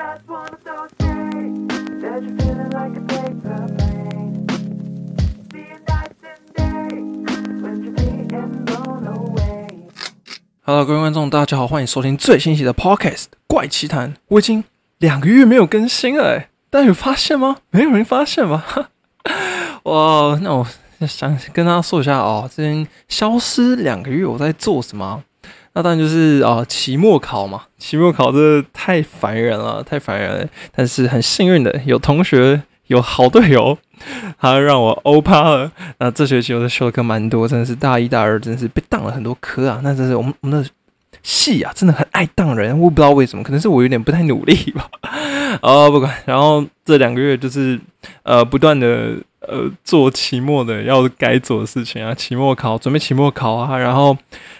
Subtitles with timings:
[0.00, 1.68] just one of those days
[2.00, 4.46] that you're feeling like a paper plane.
[5.52, 7.04] Seeing nights and days
[7.60, 9.68] when you're being blown away.
[10.62, 14.14] Hello，各位观众，大家好，欢迎收听最新一期的 Podcast《怪奇谈》。
[14.28, 14.64] 我已经
[14.96, 17.58] 两个月没有更新了，哎，大家有发现吗？
[17.68, 18.64] 没有人发现吧？
[19.82, 20.66] 哇，那我
[21.06, 25.22] 想跟大家说一下哦，之前消失两个月，我在做什么？
[25.72, 27.62] 那当然就是啊，期末考嘛。
[27.78, 30.48] 期末考这太烦人了，太烦人了。
[30.74, 33.78] 但是很幸运的，有同学，有好队友，
[34.38, 35.70] 他让我欧趴了。
[35.98, 39.80] 那这学期我的修的课蛮多，真的是大一、大二，真的是被当了很多科啊。
[39.82, 40.68] 那真是我们我们的
[41.22, 44.88] 系啊，真的很爱当人，我不知道为什么，可能是我有点不太努力吧。
[45.62, 46.14] 哦，不管。
[46.26, 47.78] 然后这两个月就是
[48.24, 49.16] 呃，不断的。
[49.50, 54.16] 呃，做期末的要该做的事情啊，期末考准备期末考啊，然后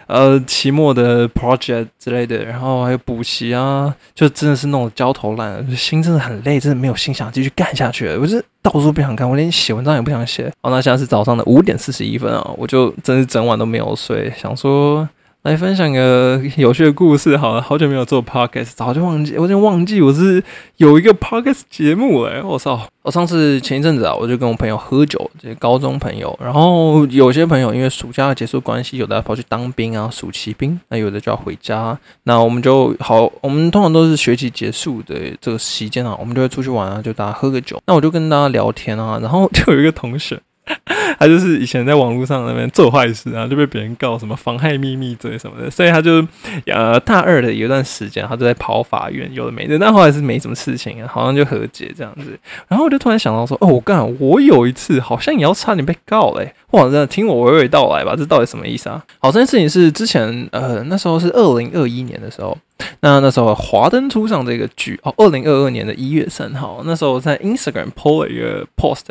[0.07, 8.09] 呃，期末的 project 之类的，然后还有补习啊，就真的是弄得焦头烂额，心真的很累，真的没有心想继续干下去。
[8.17, 10.53] 我是到处不想干，我连写文章也不想写。
[10.61, 15.09] 好，那现在是早上的五点四十一分啊，我就真是整晚都没有睡，想说。
[15.43, 20.43] 来分享个有趣的故事，好了，好久没有做 podcast，早就忘记，我有点忘记我是
[20.77, 22.87] 有一个 podcast 节目哎，我操！
[23.03, 40.39] 我上次前一阵子啊，我就跟我朋友喝酒，这些高中朋友，然后有些朋友因为暑假结束关系，有的跑去当兵啊，暑期兵，那有的就要回家，那我们就好，我们通常都是学期结束的这个时间啊，我们就会出去玩啊，就大家喝个酒，那我就跟大家聊天啊，然后就有一个同学。
[41.19, 46.25] 他就是以前在网络上那边做坏事啊，就被别人告什么妨害秘密罪什么的，所以他就
[46.67, 52.39] 呃大二的有一段时间，他就在跑法院，有的没的，但后来是没什么事情啊，好像就和解这样子。
[52.69, 59.03] 然后我就突然想到说，哦，我干，我有一次好像也要差点被告嘞，哇，真的听我娓娓道来吧，这到底什么意思啊？
[59.19, 62.57] 好，这件事情是之前呃那时候是二零二一年的时候，
[63.01, 69.07] 那那时候华灯初上这个剧哦，二零二二年的一月三号，那时候在 Instagram po 了一个 post。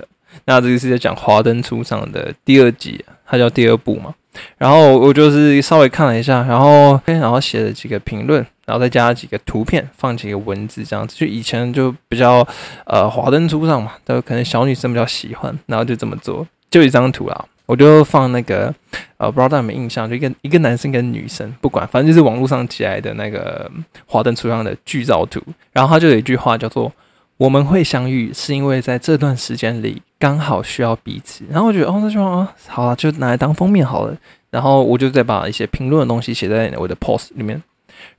[0.45, 4.13] 那这个是在讲《华灯初上》的第二集，它叫第二部嘛。
[4.57, 11.15] 然后我就是稍微看了一下，然后然后写了几个评论，然后再加几个图片，放几个文字这样子。
[11.17, 12.47] 就以前就比较
[12.85, 17.45] 呃《华灯初上》嘛，都可能小女生比较喜欢，然后就这么做，就一张图啦。
[17.65, 18.73] 我就放那个
[19.17, 23.69] 呃，不知道大家有没有印象，就一个一个男生跟女生，不管，反正就是网络上起来的那个
[24.05, 25.41] 《华灯初上》的剧照图。
[25.73, 26.91] 然后他就有一句话叫做。
[27.39, 31.45] 我们会相遇，是因为在这段时间里刚好需要彼此。
[31.49, 34.17] 然后我觉得，哦，那就啊，好了，就拿来当封面好了。
[34.51, 37.63] 然后我就再把一些评论的东西写在我的 post 里面。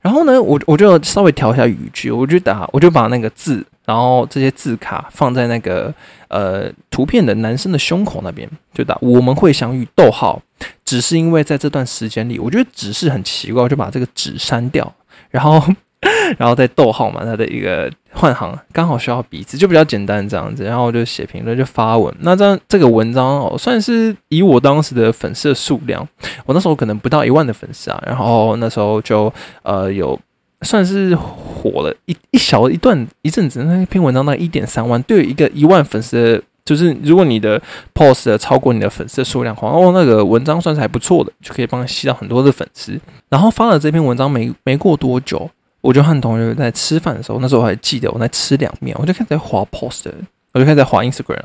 [0.01, 5.93] 然后呢，我我就稍微调一下语句，我就打，我就把那个字，然后这些字卡放在那个
[6.29, 10.41] 呃图片的男生的胸口那边，就打我们会相遇，逗号，
[10.83, 14.91] 只是因为在这段时间里，我觉得只是很奇怪，我就把这个纸删掉，
[15.29, 15.61] 然后。
[16.39, 20.63] 然后再逗号嘛，他的一个换行刚好需要彼此，就比较简单这样子。
[20.63, 22.13] 然后我就写评论，就发文。
[22.19, 26.05] 那这样这个文章哦，算是以我当时的粉丝数量，
[26.45, 28.03] 我那时候可能不到一万的粉丝啊。
[28.05, 29.31] 然后那时候就
[29.63, 30.19] 呃有
[30.61, 37.61] 算是火了一 一小一段一阵子，那篇文章到一点三万，对于一个一万粉丝的，就是如果你的
[37.93, 42.99] post 超过你的粉丝数量，话，哦那个文章算是还不错的，就可以帮你吸到很多的粉丝。
[43.29, 45.49] 然后发了这篇文章没没过多久。
[45.81, 50.05] 我就和同学在吃饭的时候，那时候我还记得我在吃凉面，我就开始在划 post，
[50.53, 51.41] 我就开始在划 Instagram，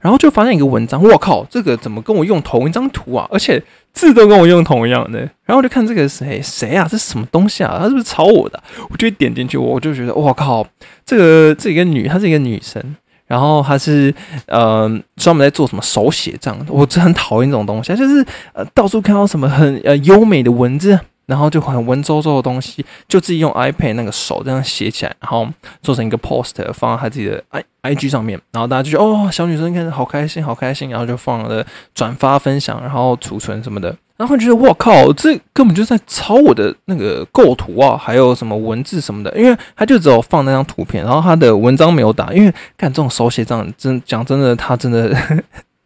[0.00, 3.28] 然后就发现一个文章，我靠，这个怎么跟我用同一张图啊？
[3.30, 5.20] 而且字都跟我用同样的。
[5.44, 6.88] 然后我就看这个谁谁啊？
[6.90, 7.76] 这是什么东西啊？
[7.78, 8.60] 他是不是抄我的？
[8.90, 10.66] 我就点进去，我就觉得我靠，
[11.04, 12.82] 这个这个女，她是一个女生，
[13.26, 14.12] 然后她是
[14.46, 20.98] 呃专门在做什么手写账，我真很讨厌这种东西，就是呃到处看到什么很呃优美的文字。
[21.26, 25.46] 然后就很文绉绉的东西，就自己用 iPad 那个手这样写起来，然后
[25.82, 45.16] 做成一个 poster，放在他自己的 i IG 上面，然后大家就觉得哦，小女生看着好开心，好开心，然后就放了转发分享，然后储存什么的，然后觉得我靠，这根本就在抄我的那个构图啊，还有什么文字什么的，因为他就只有放那张图片，然后他的文章没有打，因为干这种手写账，真讲真的，他真的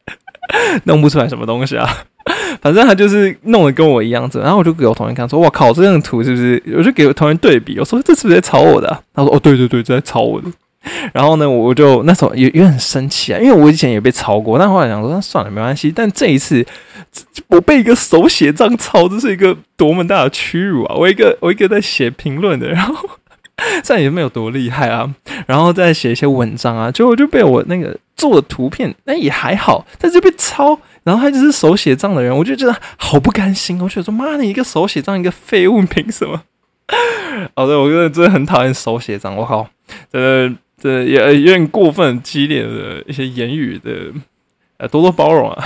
[0.85, 2.05] 弄不出来什么东西啊。
[2.61, 10.49] 反正他就是弄得跟我一样子，然后我就给我同学看，说：“哇靠，这张图是不是？”我就给我同学对比，我说：“这是不是在抄我的？”他说：“哦，对对对，在抄我的。
[11.13, 15.93] ”然后呢，我就那时候也也很生气啊，因为我以前也被抄过，但后来想说，那算了，没关系。
[15.95, 16.65] 但这一次
[17.49, 20.95] 我被一个手写账抄，这是一个多么大的屈辱啊！
[20.97, 23.09] 我一个我一个在写评论的，然后
[23.85, 25.13] 这样也没有多厉害啊，
[25.47, 30.79] 然后再写一些文章啊，结果就被我那个做的图片，那也还好，但是被抄。
[31.03, 33.81] 然后他就是手写账的人，我就觉得好不甘心。
[33.81, 36.43] 我觉说妈，你一个手写账，一个废物，凭什么？
[37.55, 39.69] 好的，我真的真的很讨厌手写账，我靠，
[40.13, 43.91] 真的这也有点过分激烈的一些言语的，
[44.79, 45.65] 呃，多多包容啊。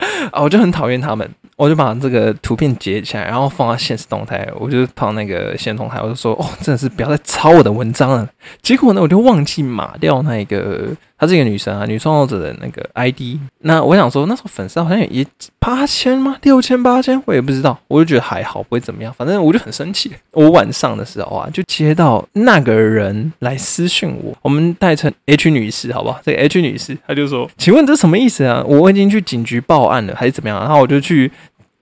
[0.32, 8.28] 啊，我就很讨厌他们，我就把这个图片截起来，然后放到现实动态，我就放那个现实动态，我就说，哦，真的是不要再抄我的文章了。
[8.62, 10.88] 结果呢，我就忘记码掉那个，
[11.20, 13.38] 她是一个女生啊，女创作者的那个 ID。
[13.58, 15.24] 那我想说，那时候粉丝好像也
[15.58, 16.38] 八千吗？
[16.40, 17.78] 六千八千，我也不知道。
[17.88, 19.12] 我就觉得还好，不会怎么样。
[19.12, 20.10] 反正我就很生气。
[20.32, 26.18] 我晚上的时候啊，就接到那个人来私讯我，我们代称 H 女士，好不好？
[26.24, 28.64] 这个 H 女士，她就说：“请问这什么意思啊？
[28.66, 31.30] 我已经去警局报案了，还是怎么样？”然后我就去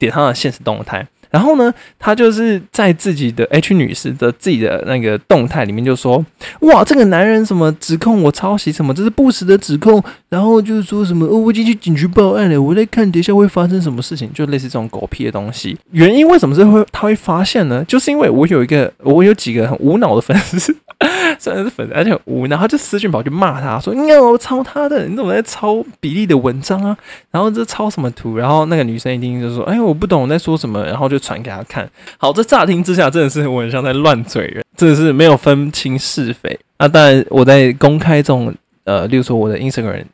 [0.01, 1.07] 点她的现实动态。
[1.31, 6.25] 然后呢，他就是在自己的 H 女士的自己的那个动态里面就说
[6.61, 15.77] ：“哇，这个男人什么指控我抄袭什么，这是不实的指控。”然后就是说什么：“哦，我已经去警局报案了，我在看底下会发生什么事情。”就类似这种狗屁的东西。
[15.91, 17.85] 原因为什么是会他会发现呢？
[17.89, 20.77] 就是因为我有一个，我有几个很无脑的粉丝。
[21.39, 26.97] 虽然是粉丝，而且很无脑，他就私信跑去骂他说：“你看我抄他的，你怎么在抄比例的文章啊？
[27.31, 31.89] 然后这抄什么图？”然后那个女生一听就说：“哎，我不懂我在说什么。”然后就传给他看。
[32.17, 36.59] 好，这乍听之下真的是我很像在乱嘴人，真的是没有分清是非。
[36.79, 38.55] 那当然，我在公开这种
[38.85, 40.05] 呃，例如说我的 Instagram，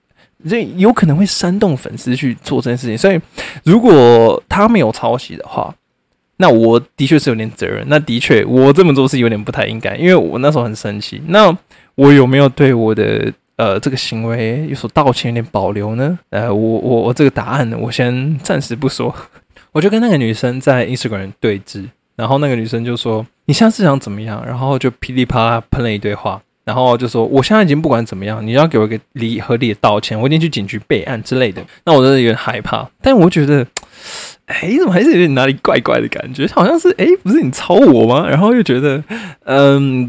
[0.49, 2.97] 这有可能会煽动粉丝去做这件事情。
[2.97, 3.21] 所以，
[3.65, 5.75] 如果他没有抄袭的话，
[6.39, 7.85] 那我的确是有点责任。
[7.89, 11.23] 那的确，我这么做是有点不太应该，因为我那时候很生气。
[11.29, 11.57] 那
[11.95, 16.19] 我有没有对我的呃这个行为有所道歉、有点保留呢？
[16.31, 19.15] 呃，我我我这个答案，我先暂时不说。
[19.75, 21.85] 我就跟那个女生在 Instagram 对峙，
[22.15, 33.67] 然后那个女生就说：“你现在是想怎么样？”然后就噼里啪啦喷了一堆话，然后就说：“我现在已经不管怎么样，你要给我一个理合理的道歉，我一定去警局备案之类的。”那我真的有点害怕，但我觉得。
[34.47, 36.47] 哎，怎么还是有点哪里怪怪的感觉？
[36.49, 38.29] 好像是哎，不是你抄我吗？
[38.29, 39.03] 然后又觉得，
[39.47, 40.07] 嗯，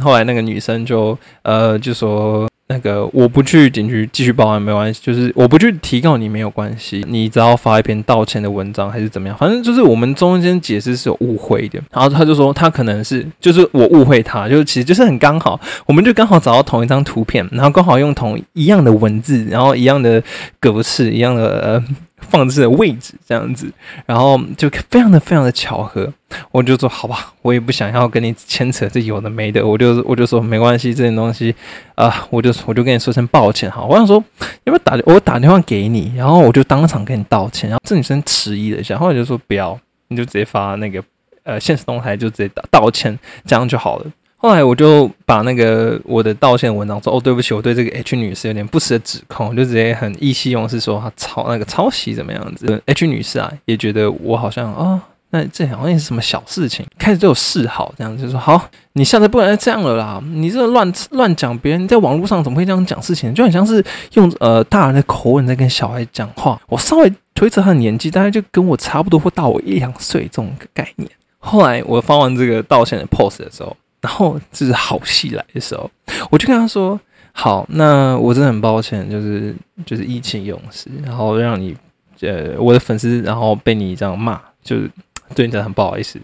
[0.00, 11.78] 后来那个女生就呃就说，那个我不去警局继续报案没关系，就是我不去提告你没有关系，你只要发一篇道歉的文章还是怎么样，反正就是我们中间解释是有误会的。
[11.92, 20.22] 然后他就说他可能是就是我误会他，就其实就是很刚好，我们就刚好找到同一张图片，然后刚好用同一样的文字，然后一样的
[20.58, 21.84] 格式，一样的呃。
[22.24, 23.70] 放置的位置这样子，
[24.06, 26.12] 然后就非常的非常的巧合，
[26.50, 31.54] 我就说好吧，我也不想要跟你牵扯这有的没的，我就我就说没关系，这件东西
[31.94, 33.82] 啊，我就我就跟你说声抱歉哈。
[33.84, 34.22] 我想说
[34.64, 37.68] 要不要打我打电话给你，然后我就当场跟你道歉。
[37.70, 39.78] 然后这女生迟疑了一下，后来就说不要，
[40.08, 41.02] 你就直接发那个
[41.44, 44.06] 呃现实动态，就直接道道歉，这样就好了。
[44.44, 52.82] 后来我就把那个我的道歉文章说哦，对不起，我对这个 H 女士有点不实的指控，就直接很意气用事说她抄那个抄袭怎么样子。
[52.84, 55.00] H 女士啊，也觉得我好像啊，
[55.30, 63.82] 那这好像也是什么小事情，开始对我示好，这样就说好，你下次不能再这样了啦，你这乱乱讲别人在网络上怎么会这样讲事情，就很像是
[64.12, 66.60] 用呃大人的口吻在跟小孩讲话。
[66.68, 71.10] 我稍微推测他的年纪，大概就跟我差不多，或大我一两岁这种概念。
[71.38, 73.74] 后来我发完这个道歉的 post 的时候。
[74.04, 75.90] 然后这是好戏来的时候，
[76.30, 77.00] 我就跟他说
[77.32, 79.56] ：“好，那我真的很抱歉，就是
[79.86, 81.74] 就是意气用事，然后让你
[82.20, 84.90] 呃我的粉丝，然后被你这样骂，就是
[85.34, 86.20] 对你真的很不好意思。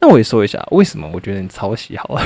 [0.00, 2.22] 那我也说一下，为什么我觉得你抄袭好了。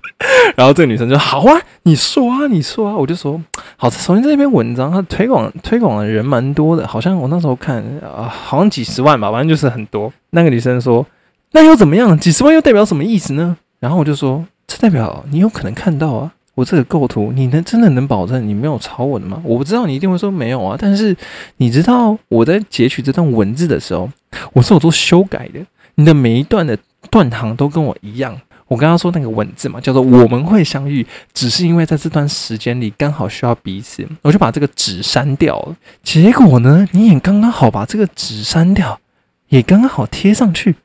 [0.54, 3.42] 然后这个女生就好啊，你说啊，你说啊，我就说
[3.78, 3.88] 好。
[3.88, 10.12] 首先这篇文章它推广推广的人蛮多的，好像我那时候看啊，好像几十万吧，反正就是很多。
[10.28, 11.06] 那个女生说，
[11.52, 12.18] 那又怎么样？
[12.18, 19.42] 几十万又代表什么意思呢？”然后我就说，这代表你有可能看到啊，我这个构图，你能真的能保证你没有抄我的吗？
[19.44, 20.76] 我不知道，你一定会说没有啊。
[20.80, 21.16] 但是
[21.56, 24.08] 你知道我在截取这段文字的时候，
[24.52, 25.58] 我是有做修改的，
[25.96, 26.78] 你的每一段的
[27.10, 28.40] 断行都跟我一样。
[28.68, 35.76] 我刚刚说那个文字嘛，叫做我们会相遇，只是因为在这段时间里刚好需要彼此，我就把这个纸删掉了。
[36.04, 39.00] 结果呢，你也刚刚好把这个纸删掉，
[39.48, 40.76] 也刚刚好贴上去。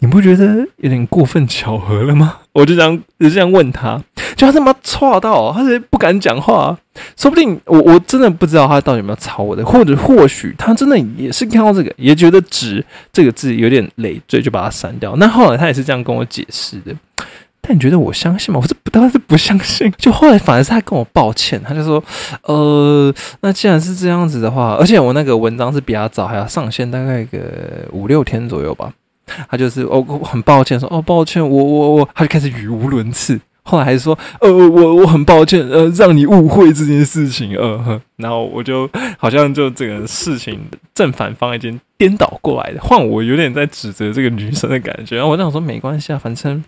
[0.00, 2.38] 你不觉得有点过分巧合了吗？
[2.52, 4.00] 我就这样就这样问他，
[4.36, 6.76] 就他他妈错到，他是不敢讲话。
[7.16, 15.16] 说不定我我真的不知道他到底有没有抄我的，或者或许他真的也是看到这个，也觉得“纸”这个字有点累赘，就把它删掉。
[15.16, 16.94] 那后来他也是这样跟我解释的。
[17.66, 18.60] 但你觉得我相信吗？
[18.62, 19.90] 我是当然是不相信。
[19.96, 22.02] 就后来反而是他跟我抱歉，他就说
[22.44, 27.40] ：“呃，那既然是这样子的话，而且我那个文章是比他早，还要上线大概个
[27.90, 28.92] 五六天左右吧。”
[29.48, 33.40] 他就是哦，很抱歉说哦，抱歉，我我我，他就开始语无伦次。
[33.66, 40.60] 后来还是说，呃，我我很抱歉，呃，让你误会这件事情，呃，然后我就好像就这个事情
[40.94, 45.16] 正反方已经颠倒过来的，换我有点在指责这个女生的感觉。
[45.16, 46.62] 然后我想说，没关系啊，反正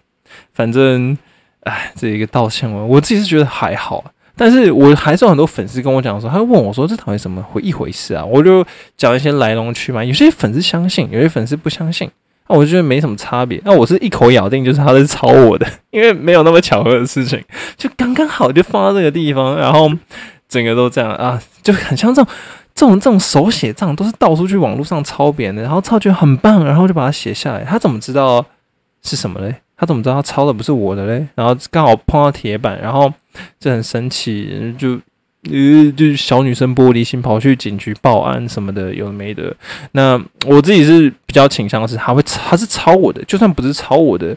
[0.55, 1.19] 反正，
[1.65, 4.03] 哎，这一个道歉文，我自己是觉得还好，
[4.35, 8.25] 但是我还是有很多粉丝跟我讲说，他问我说这到底什么回一回事啊？
[8.25, 8.65] 我就
[8.97, 12.11] 讲一些来龙去脉，有些粉丝相信，有些粉丝不相信，
[12.49, 13.61] 那我觉得没什么差别。
[13.65, 17.43] 那我是一口咬定就是他在抄我的，因为没有那么巧合的事情，
[17.77, 19.91] 就刚刚好就放到这个地方，然后
[20.49, 22.33] 整个都这样啊，就很像这种。
[22.77, 27.65] 这种这种手写账都是到处去网络上抄别人的，然后抄觉得很棒，然后就把它写下来。
[27.65, 28.45] 他怎么知道
[29.03, 29.55] 是什么嘞？
[29.79, 31.27] 他怎么知道他抄的不是我的嘞？
[31.35, 33.11] 然后刚好碰到铁板，然后
[33.59, 35.01] 就很生气，就
[35.51, 39.55] 呃，就是小女生玻璃心，跑去警局报案什么的，有没的。
[39.93, 44.37] 那我自己是比较倾向的是，他会他是抄我的，就算不是抄我的，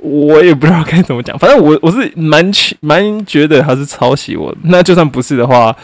[0.00, 1.38] 我也不知道该怎么讲。
[1.38, 4.54] 反正我我是蛮蛮觉得他是抄袭我。
[4.64, 5.76] 那就算不是的话。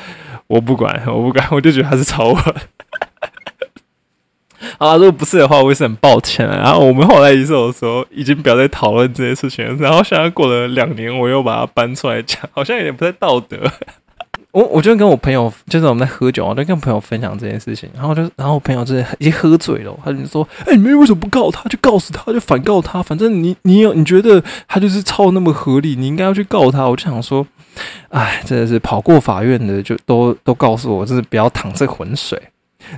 [0.48, 2.36] 我不管，我不管，我就觉得他是抄我。
[4.76, 6.46] 啊，如果不是的话，我也是很抱歉。
[6.46, 9.64] 然后我们后来一次的时候，已经不要再讨论这些事情。
[9.78, 13.56] 然后现在过了两年，我又把它搬出来讲，好像有点不太道德。
[14.52, 17.90] 我我就跟我朋友，就是我们在喝酒，我就跟朋友分享这件事情。
[17.94, 21.68] 然后就，然后我朋友就是已经喝醉了，他就说：“哎，你们为什么不告他？
[21.68, 23.02] 就告死他，就反告他。
[23.02, 27.46] 反正你你有你觉得他就是抄那么合理，你应该要去告他。”我就想说。
[28.10, 32.38] 哎，真的是跑过法院的，就都都告诉我，就是不要淌这浑水。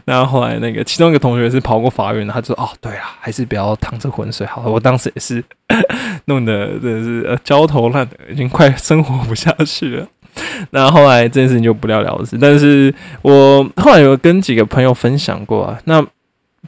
[0.05, 5.45] 然后后来那个其中一个同学是跑过法院的，他说：“哦，对啊，还是不要淌这浑水好了。”我当时也是
[6.27, 10.09] 弄得真的是焦头烂额，已经快生活不下去了。
[10.71, 12.37] 那后来这件事情就不了了之。
[12.39, 16.05] 但是我后来有跟几个朋友分享过啊，那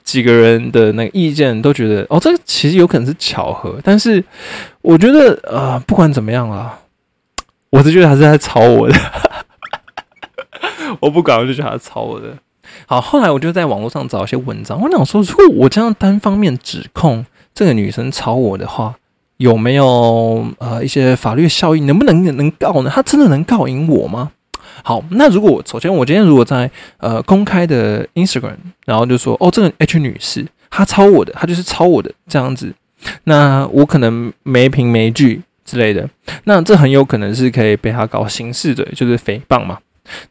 [0.04, 3.78] 几个人的那个意见都觉得，哦，这个其实有可能是巧合。
[3.82, 4.22] 但是
[4.82, 6.78] 我觉得呃，不管怎么样啊。
[7.70, 8.96] 我是觉得他是在抄我的，
[11.00, 12.28] 我不管，我就觉得他抄我的。
[12.86, 18.94] 好，后来我就在网络上找一些文章，我想说，如果我这样单方面指控这个女生抄我的话，
[19.38, 21.86] 有没有呃一些法律效应？
[21.86, 22.90] 能不能能告呢？
[22.92, 24.30] 他真的能告赢我吗？
[24.82, 32.72] 好，那如果首先我今天如果在呃公开的 Instagram，然后就说哦，这个 H 女士她抄我的，她就是抄我的这样子，
[33.24, 35.42] 那我可能没凭没据。
[35.66, 36.08] 之类的，
[36.44, 39.76] 那这很有可能是可以被他搞刑事的，就是诽谤嘛。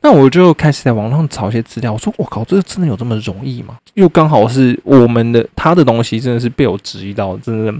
[0.01, 3.75] 那我就开始在网上找一些资料，我说我靠，这个真的有这么容易吗？
[3.95, 7.73] 又刚好是我们的他的东西，真的是被我质疑到，真的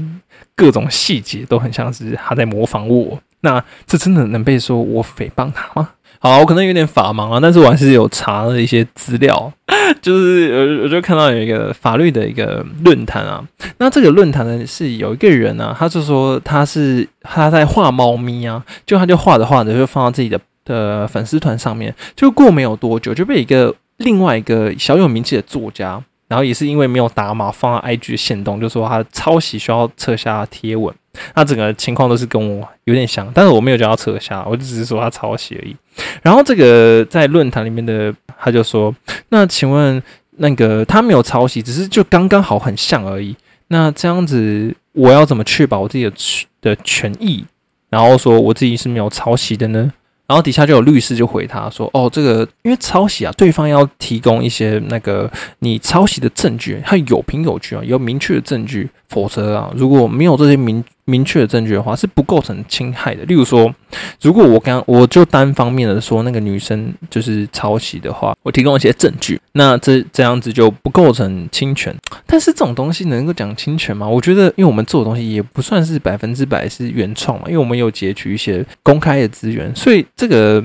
[0.56, 3.20] 各种细节都很像是他在模仿我。
[3.42, 5.90] 那这真的能被说我诽谤他吗？
[6.18, 9.52] 好，我可能有点法盲啊，但是我还是有查了一些资料，
[10.02, 13.44] 就是我我就看到有一个法律的一个论坛啊，
[13.78, 26.04] 那这个论坛呢是有一个人啊，他就说他是他在画猫咪啊，就他就画着画着就放到自己的的粉丝团上面，就过没有多久就被一个另外一个小有名气的作家。
[26.28, 30.92] 然后也是因为没有打码，放在 IG 的线动，就说他抄袭需要撤下贴文。
[31.36, 35.76] 那整个情况都是跟我有点像，但是我没有叫他撤下，我就只是说他抄袭而已。
[36.24, 38.94] 然后这个在论坛里面的他就说
[39.30, 40.02] ：“那请问
[40.38, 43.36] 那个他没有抄袭，只是就刚刚好很像而已。
[43.68, 46.14] 那这样子我要怎么确保我自己的
[46.60, 47.46] 的权益？
[47.92, 49.94] 然后说我自己是没有抄袭的呢？”
[50.28, 63.24] 然后底下就有律师就回他说：“哦，这个因为抄袭啊，对方要提供一些那个你抄袭的证据，他有凭有据啊，有明确的证据，否则啊，如果没有这些明。”明确的证据的话是不构成侵害的。
[63.26, 63.74] 例如说，
[64.22, 71.96] 如果我刚我就单方面的说那个女生就是抄袭的话，我提供一些证据，那这这样子就不构成侵权。
[72.26, 74.08] 但是这种东西能够讲侵权吗？
[74.08, 80.64] 我觉得，因为我们做的东西也不算是百分之百是原创嘛，因为我们有截取一些公开的资源，所以这个。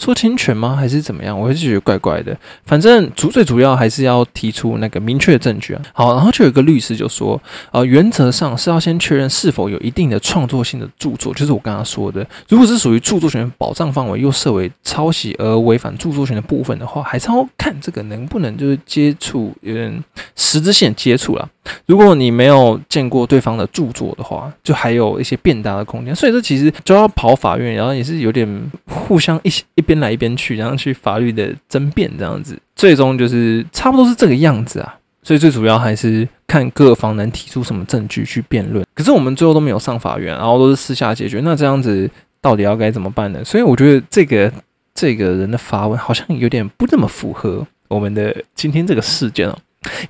[0.00, 0.74] 说侵权吗？
[0.74, 1.38] 还是怎么样？
[1.38, 2.34] 我还是觉得怪怪的。
[2.64, 5.82] 反正主最主要还是要提出那个明确的证据啊。
[5.92, 7.40] 好，然后就有一个律师就说，
[7.70, 20.02] 呃，原则上是要先确认是否有一定的创作性的著作，就是我刚刚说的，如果是属于著作权保障范围又设为抄袭而违反著作权的部分的话，还是要看这个能不能就是接触有点
[20.34, 21.46] 实质性接触了。
[21.84, 26.14] 如果你没有见过对方的著作的话，就还有一些变大的空间。
[26.16, 34.96] 所以这其实就要跑法院，然后也是有点互相一一边来一边去，然后去法律的争辩这样子，最终就是差不多是这个样子啊。
[35.24, 38.86] 所以最主要还是看各方能提出什么证据去辩论。
[38.94, 41.40] 可是我们最后都没有上法院，然后都是私下解决。
[41.40, 42.08] 那这样子
[42.40, 43.44] 到底要该怎么办呢？
[43.44, 44.52] 所以我觉得这个
[44.94, 49.58] 这个人的发问好像有点不那么符合我们的今天这个事件哦。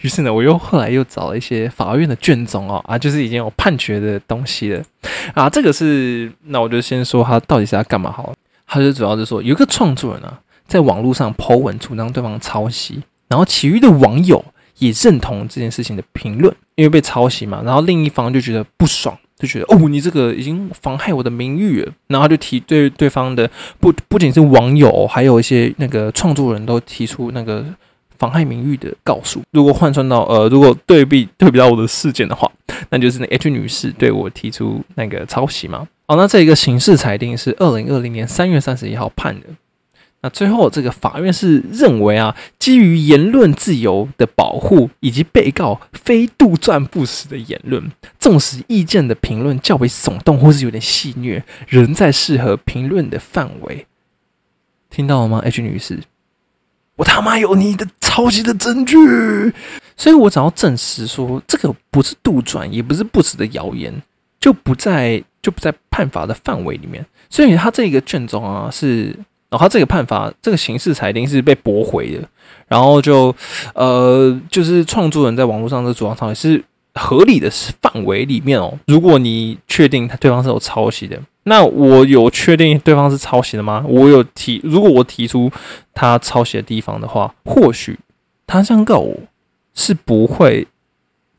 [0.01, 4.83] 于是呢，我又后来又找了一些法院的卷宗哦，啊，就是已经有判决的东西了
[5.33, 5.49] 啊。
[5.49, 8.35] 这个是，那我就先说他到底是要干嘛好了。
[8.71, 14.45] 他就主要是说，有一个创作人啊，在网络上抛文主张对方抄袭，然后其余的网友
[14.79, 21.93] 也认同这件事情的评论，因为被抄袭嘛，然后另一方就觉得不爽，就觉得哦，你这个已经妨害我的名誉了。
[22.07, 23.51] 然后就提对对方的
[23.81, 27.65] 不不仅是网友，还有一些那个创作人都提出那个
[28.19, 29.43] 妨害名誉的告诉。
[29.51, 32.49] 如果换算到呃，如果对比对比到我的事件的话，
[32.91, 35.89] 那就是那 H 女士对我提出那个抄袭嘛。
[36.11, 39.47] 好，那这一个刑事裁定是二零二零年三月三十一号判的。
[40.23, 53.87] 那最后，这个法院是认为啊，基于言论自由的保护以及被告非杜撰不实的言论，纵使意见的评论较为耸动或是有点戏谑，仍在适合评论的范围。
[54.91, 56.01] 听到了吗，H 女士？
[56.97, 58.97] 我他妈有你的抄袭的证据，
[59.97, 64.03] 所以我只要证实说这个不是杜撰，也不是不实的谣言，
[64.41, 67.05] 就不在就不在判罚的范围里面。
[67.29, 69.15] 所以他这个卷宗啊是。
[69.53, 72.23] 然后他这个判罚，这个刑事裁定是被驳回的，
[72.69, 73.35] 然后就
[73.75, 76.63] 呃，就是创作人在网络上的主张上也是
[76.95, 77.51] 合理的
[77.83, 78.79] 范围里面哦。
[78.87, 83.85] 如果你确定他对方是有抄袭的，那我有确定对方是抄袭的吗？
[83.89, 85.51] 我有提，如果我提出
[85.93, 87.99] 他抄袭的地方的话，或许
[88.47, 89.17] 他这样告我
[89.75, 90.65] 是不会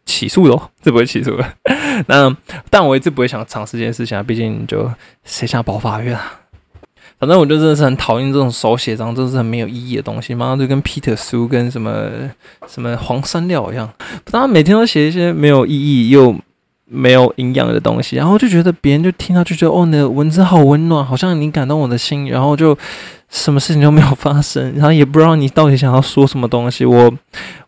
[0.06, 1.46] 起诉的哦， 是不会起诉的。
[2.08, 2.36] 那
[2.70, 4.90] 但我一直不会想尝试这件事情啊，毕竟就
[5.24, 6.40] 谁想跑法院啊？
[7.20, 10.34] 反正我就真的是很讨厌这种手写章，真的是很没有意义的东西。
[10.34, 12.10] 马上就跟 Peter 书跟什么
[12.68, 13.88] 什么黄山料一样，
[14.26, 16.36] 他每天都写一些没有意义又
[16.86, 22.76] 没有营养的东西，然后就觉得别人就听到就觉得哦，你的文字好温暖，好像你感动我的心，然后就
[23.30, 26.86] 什么事情都没有发生，然后也不知道你到底想要说什么东西。
[26.86, 27.14] 我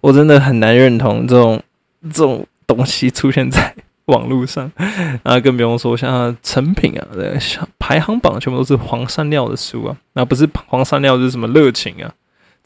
[0.02, 1.62] 我真的很难认同这种
[2.04, 3.76] 这种东西出现在。
[4.08, 4.70] 网络上，
[5.24, 7.08] 啊，更不用说像成品啊，
[7.40, 12.12] 像排行榜全部都是黄山料的书啊，那不是黄山料是什么热情啊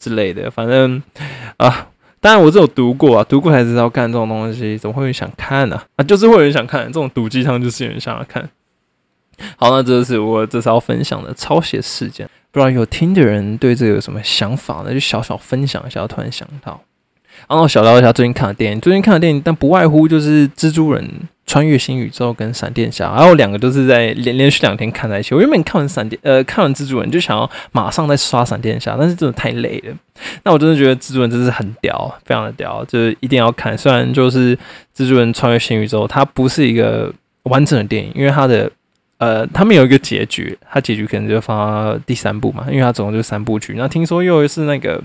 [0.00, 1.00] 之类的，反正
[1.58, 1.86] 啊，
[2.18, 5.80] 当然我只有读过啊，读过才知道干这种东西，怎么会想看呢？
[5.94, 8.50] 啊，就是会有人想看这种毒鸡汤，就是有人想要看。
[9.54, 14.92] 好，那这是我这次要分享的抄写事件，不知道有听的人对这个有什么想法呢？
[14.92, 16.82] 就小小分享一下，突然想到。
[17.46, 21.06] 然后小聊一下最近看的电影，最近看的电影，但不外乎就是《蜘蛛人
[21.46, 25.34] 穿越新宇宙》跟《闪电侠》，然后两个都是在连连续两天看在一起。
[25.34, 29.94] 我原本看完闪电，呃，看完蜘蛛人就想要马上再刷闪电侠，但是真的太累了。
[30.44, 33.76] 那我真的觉得蜘蛛人真是很屌，非常的屌，就是一定要看。
[33.76, 34.56] 虽然就是
[34.96, 37.12] 《蜘蛛人穿越新宇宙》，它不是一个
[37.44, 38.70] 完整的电影，因为它的。
[39.18, 43.74] 呃，他们有一个结局，他结局可能就放到第三部嘛，因为他总共就三部曲。
[43.76, 45.02] 那听说又是那个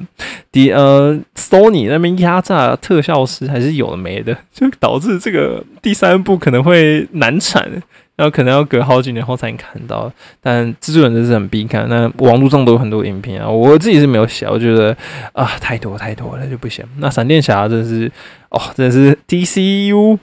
[0.52, 7.68] 第呃，Sony 那边压榨特效师还是有的没的， 就导致这个第三部可能会难产，
[8.16, 10.12] 然后可能要隔好几年后才能看到。
[10.40, 14.96] 但蜘蛛人真是很必看，那网络上都有很多影片啊，我自己是没有写，我觉得
[15.32, 16.86] 啊太多太多了就不行。
[17.00, 18.12] 那闪电侠真是
[18.50, 20.20] 哦，真是 DCU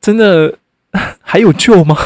[0.00, 0.54] 真的
[1.20, 1.96] 还有救吗？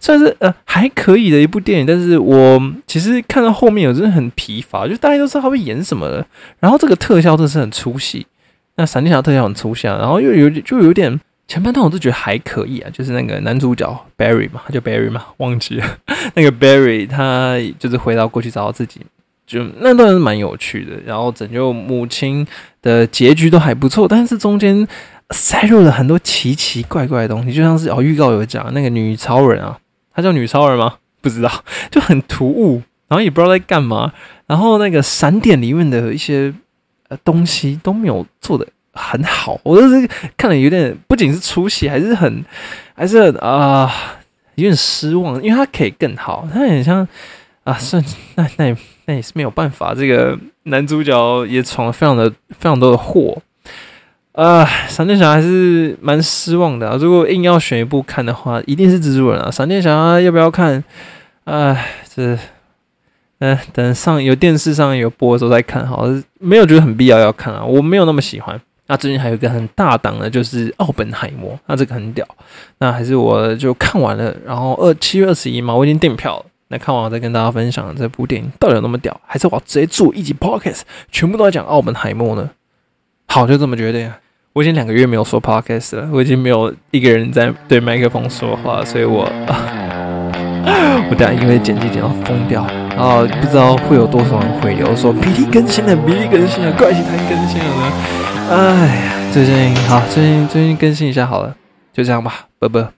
[0.00, 6.26] 算是呃还可以的一部电影，但是我其实看到后面，我真的很疲乏，就大家都知道他会演什么了。
[6.60, 8.26] 然后这个特效真的是很粗细，
[8.76, 15.86] 那闪电侠特效很粗细，然后又有就有点前半段我都觉得还可以啊，就是那个男主角 Barry 嘛，他叫 Barry 嘛，忘记了
[16.34, 19.00] 那个 Barry，他就是回到过去找到自己，
[19.46, 20.92] 就那段是蛮有趣的。
[21.04, 22.46] 然后拯救母亲
[22.82, 24.86] 的结局都还不错，但是中间。
[25.34, 29.76] 塞入了很多奇奇怪怪的东西，就像是哦，预告有讲那个女超人啊，
[30.18, 30.96] 她叫女超人吗？
[31.20, 31.48] 不知道，
[31.92, 34.12] 就很突兀，然后也不知道在干嘛。
[34.48, 36.52] 然后那个闪点里面的一些
[37.06, 42.44] 呃东西都没有做的很好，我就是看了有点，不仅是出戏，还是很
[42.96, 43.88] 还是啊
[44.56, 47.06] 有点失望，因为它可以更好，它很像
[47.62, 48.04] 啊，算
[48.34, 48.76] 那那
[49.06, 53.40] 那也是没有办法，这个男主角也闯了非常的非常多的祸。
[54.38, 56.96] 啊，闪电侠还是蛮失望的啊！
[56.96, 59.50] 如果硬要选一部看的话，一定是蜘蛛人啊！
[59.50, 60.84] 闪电侠要不要看？
[61.42, 62.38] 哎，这，
[63.40, 66.06] 嗯，等上有电视上有播的时候再看好，
[66.38, 67.64] 没有觉得很必要要看啊！
[67.64, 68.60] 我没有那么喜欢。
[68.86, 72.24] 那最近还有一个很大档的，就是《奥本海默》，那这个很屌。
[72.78, 76.46] 那还是我就看完了，然后二七月二十一嘛，我已经订票了。
[76.68, 82.48] 那看完我再跟大家分享这部电影到底有那么屌，还是我直接做一集 podcast，全部都在讲奥本海默呢？
[83.26, 84.08] 好，就这么决定。
[84.52, 89.22] 我已经两个月没有说 podcast 了，我已经没有一个人在对麦克风说话，所以我
[91.10, 97.92] 我等下因为剪辑剪到疯掉，然后不知道会有多少人回流说比例更新了比例更新了，怪奇谈更新了呢。
[98.50, 98.56] 哎
[99.06, 101.54] 呀，最近好，最近最近更新一下好了，
[101.92, 102.97] 就这样吧，拜拜。